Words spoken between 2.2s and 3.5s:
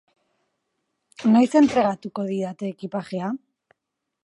didate ekipajea?